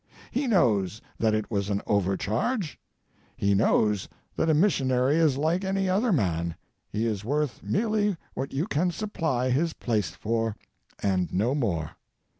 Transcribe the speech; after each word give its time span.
He 0.31 0.47
knows 0.47 0.99
that 1.19 1.35
it 1.35 1.51
was 1.51 1.69
an 1.69 1.83
overcharge. 1.85 2.79
He 3.37 3.53
knows 3.53 4.09
that 4.35 4.49
a 4.49 4.53
missionary 4.55 5.17
is 5.17 5.37
like 5.37 5.63
any 5.63 5.87
other 5.87 6.11
man: 6.11 6.55
he 6.89 7.05
is 7.05 7.23
worth 7.23 7.61
merely 7.61 8.17
what 8.33 8.51
you 8.51 8.65
can 8.65 8.89
supply 8.89 9.51
his 9.51 9.73
place 9.73 10.09
for, 10.09 10.55
and 11.03 11.31
no 11.31 11.53
more. 11.53 11.91